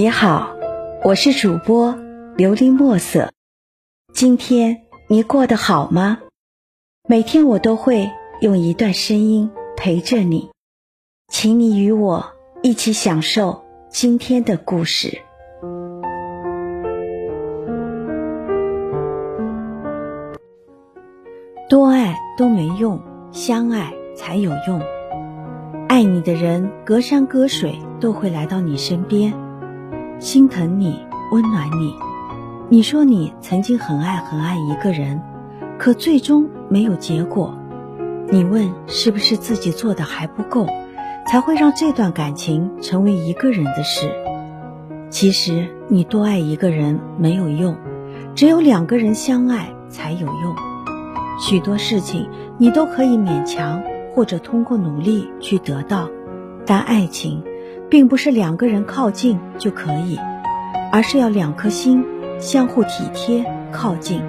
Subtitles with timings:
[0.00, 0.56] 你好，
[1.04, 1.94] 我是主播
[2.34, 3.34] 琉璃墨色。
[4.14, 6.20] 今天你过得好吗？
[7.06, 8.10] 每天我都会
[8.40, 10.48] 用一段声音陪着你，
[11.28, 12.32] 请你与我
[12.62, 15.20] 一起享受今天的故事。
[21.68, 22.98] 多爱都没用，
[23.32, 24.80] 相爱才有用。
[25.90, 29.49] 爱你的人，隔山隔水都会来到你身边。
[30.20, 31.00] 心疼你，
[31.32, 31.94] 温暖你。
[32.68, 35.18] 你说你曾经很爱很爱一个人，
[35.78, 37.56] 可最终没有结果。
[38.28, 40.66] 你问是不是自己做的还不够，
[41.26, 44.12] 才会让这段感情成为一个人的事？
[45.08, 47.74] 其实你多爱一个人没有用，
[48.34, 50.54] 只有两个人相爱才有用。
[51.40, 53.82] 许多事情你都可以勉强
[54.14, 56.10] 或者通过努力去得到，
[56.66, 57.42] 但爱情。
[57.90, 60.16] 并不是两个人靠近就可以，
[60.92, 62.04] 而是要两颗心
[62.38, 64.22] 相互体贴靠近。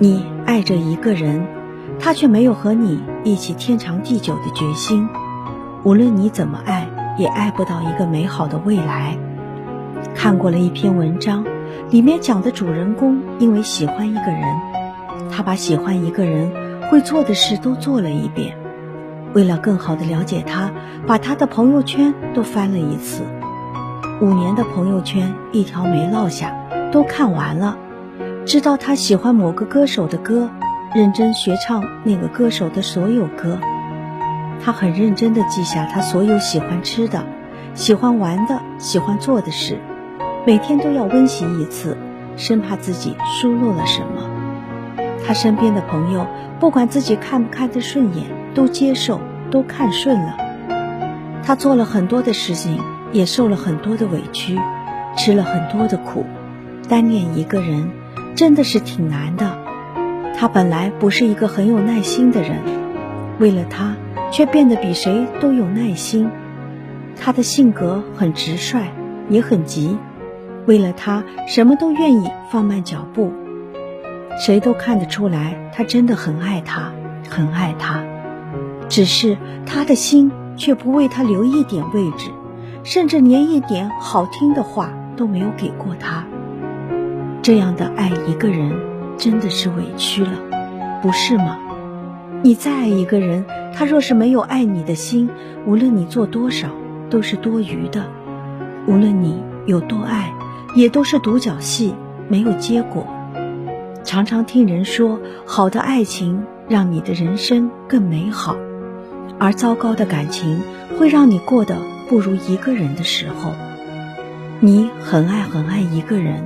[0.00, 1.46] 你爱着一个人，
[2.00, 5.08] 他却没有和你一起天长地久的决心。
[5.84, 9.16] 无论你怎么爱，也爱不到一个美好的未来。
[10.12, 11.44] 看过了一篇文章，
[11.90, 14.42] 里面讲的主人公因为喜欢一个人，
[15.30, 16.50] 他把喜欢一个人
[16.90, 18.58] 会做的事都做了一遍。
[19.34, 20.70] 为了更好的了解他，
[21.06, 23.24] 把他的朋友圈都翻了一次，
[24.20, 26.54] 五年的朋友圈一条没落下，
[26.92, 27.76] 都看完了。
[28.46, 30.48] 知道他喜欢某个歌手的歌，
[30.94, 33.58] 认真学唱那个歌手的所有歌。
[34.62, 37.24] 他很认真的记下他所有喜欢吃的、
[37.74, 39.78] 喜欢玩的、喜欢做的事，
[40.46, 41.96] 每天都要温习一次，
[42.36, 44.23] 生怕自己疏漏了什么。
[45.26, 46.26] 他身边的朋友，
[46.60, 48.44] 不管自己看不看得顺眼。
[48.54, 50.36] 都接受，都看顺了。
[51.42, 54.56] 他做了很多的事情，也受了很多的委屈，
[55.16, 56.24] 吃了很多的苦。
[56.88, 57.90] 单恋一个人，
[58.36, 59.58] 真的是挺难的。
[60.38, 62.58] 他本来不是一个很有耐心的人，
[63.40, 63.96] 为了他，
[64.30, 66.30] 却变得比谁都有耐心。
[67.20, 68.84] 他的性格很直率，
[69.28, 69.98] 也很急，
[70.66, 73.32] 为了他，什么都愿意放慢脚步。
[74.38, 76.92] 谁都看得出来，他真的很爱他，
[77.30, 78.02] 很爱他。
[78.88, 82.30] 只是他的心却不为他留一点位置，
[82.82, 86.24] 甚至连一点好听的话都没有给过他。
[87.42, 88.72] 这样的爱一个人，
[89.16, 90.32] 真的是委屈了，
[91.02, 91.58] 不是吗？
[92.42, 95.30] 你再爱一个人，他若是没有爱你的心，
[95.66, 96.68] 无论你做多少
[97.08, 98.02] 都是多余的；
[98.86, 100.32] 无论你有多爱，
[100.74, 101.94] 也都是独角戏，
[102.28, 103.06] 没有结果。
[104.04, 108.54] 常常听人说，好的爱情让你的人生更美好。
[109.38, 110.60] 而糟糕的感情
[110.98, 111.76] 会让你过得
[112.08, 113.52] 不如一个人的时候，
[114.60, 116.44] 你很爱很爱一个人，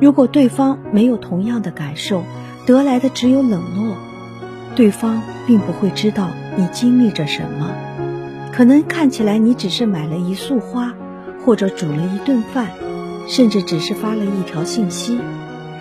[0.00, 2.24] 如果对方没有同样的感受，
[2.64, 3.96] 得来的只有冷落。
[4.74, 7.70] 对方并不会知道你经历着什么，
[8.52, 10.94] 可能看起来你只是买了一束花，
[11.44, 12.68] 或者煮了一顿饭，
[13.26, 15.18] 甚至只是发了一条信息，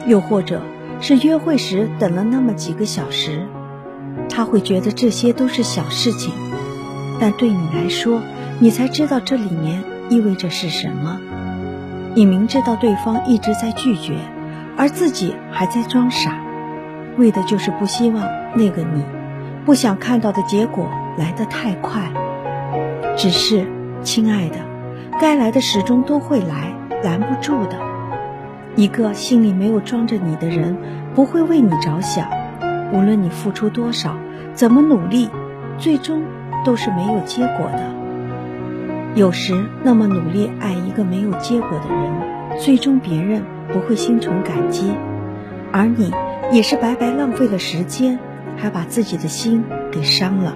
[0.06, 0.62] 又或者
[1.02, 3.48] 是约会时等了那么几个小时。
[4.30, 6.34] 他会觉得这些都是小事情，
[7.20, 8.22] 但对你来说，
[8.60, 11.20] 你才知道这里面意味着是什么。
[12.16, 14.18] 你明知道对方一直在拒绝，
[14.78, 16.38] 而自己还在装傻，
[17.18, 18.24] 为的就是不希望
[18.56, 19.04] 那个你
[19.66, 22.12] 不想看到的结果来得太快。
[23.16, 23.68] 只是，
[24.04, 24.58] 亲爱的，
[25.20, 26.74] 该来的始终都会来，
[27.04, 27.89] 拦不住的。
[28.75, 30.78] 一个心里没有装着你的人，
[31.13, 32.28] 不会为你着想。
[32.94, 34.16] 无论你付出多少，
[34.53, 35.30] 怎么努力，
[35.78, 36.24] 最终
[36.66, 37.96] 都是没有结果的。
[39.16, 43.44] 有时那么努力爱一个没有结果的人，最终别人
[43.74, 44.94] 不会心存感激，
[45.72, 46.12] 而你
[46.51, 48.18] 也是白白浪费了时间，
[48.56, 50.53] 还把自己的心给伤了。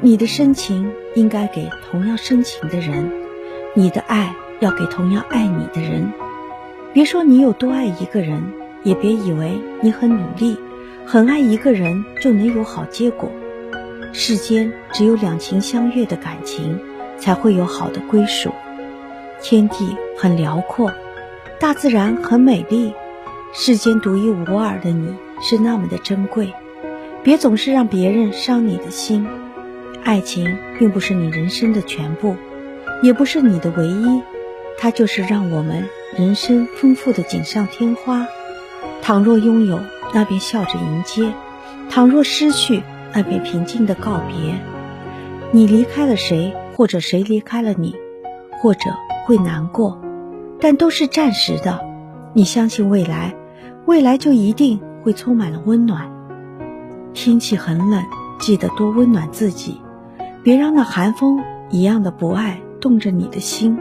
[0.00, 3.10] 你的深情应该给同样深情的人，
[3.74, 6.12] 你的爱要给同样爱你的人。
[6.94, 8.42] 别说你有多爱一个人，
[8.82, 10.58] 也别以为你很努力。
[11.06, 13.32] 很爱一个人就能有好结果。
[14.12, 16.78] 世间只有两情相悦的感情，
[17.18, 18.52] 才会有好的归属。
[19.40, 20.92] 天地很辽阔，
[21.58, 22.92] 大自然很美丽，
[23.54, 26.52] 世间独一无二的你是那么的珍贵。
[27.22, 29.26] 别总是让别人伤你的心。
[30.04, 32.36] 爱情并不是你人生的全部，
[33.02, 34.20] 也不是你的唯一，
[34.78, 38.26] 它就是让我们人生丰富的锦上添花。
[39.00, 39.78] 倘若拥有。
[40.14, 41.32] 那便笑着迎接，
[41.88, 42.82] 倘若失去，
[43.14, 44.60] 那便平静的告别。
[45.52, 47.96] 你离开了谁，或者谁离开了你，
[48.60, 48.80] 或者
[49.24, 49.98] 会难过，
[50.60, 51.80] 但都是暂时的。
[52.34, 53.34] 你相信未来，
[53.86, 56.12] 未来就一定会充满了温暖。
[57.14, 58.04] 天气很冷，
[58.38, 59.80] 记得多温暖自己，
[60.42, 63.78] 别让那寒风一样的不爱冻着你的心。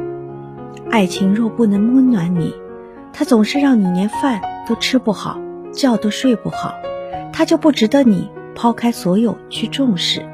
[0.90, 2.54] 爱情若不能温暖你，
[3.14, 5.40] 它总是让你连饭都吃不好，
[5.74, 6.74] 觉都睡不好，
[7.32, 10.26] 它就不值得你抛开所有去重视。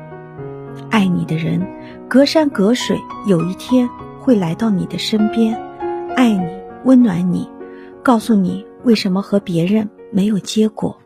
[0.90, 1.66] 爱你的人，
[2.08, 2.98] 隔山隔水，
[3.28, 3.90] 有一天
[4.20, 5.60] 会来到你的身边，
[6.16, 6.48] 爱你，
[6.86, 7.50] 温暖你，
[8.02, 10.98] 告诉你为什么和别人没有结果。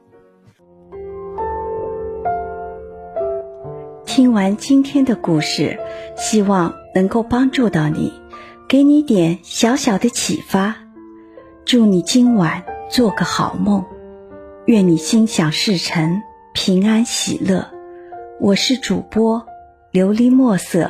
[4.05, 5.79] 听完今天的故事，
[6.17, 8.13] 希望能够帮助到你，
[8.71, 10.73] 给你点小小的启发。
[11.65, 13.83] 祝你今晚做个好梦，
[14.65, 16.21] 愿你心想事成，
[16.53, 17.69] 平安喜乐。
[18.39, 19.45] 我是主播
[19.91, 20.89] 琉璃墨色。